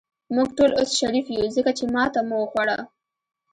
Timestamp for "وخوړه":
2.41-2.77